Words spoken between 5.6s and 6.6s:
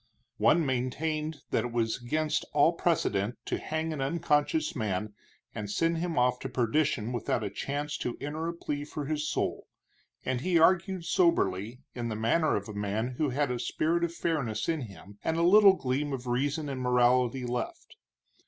send him off to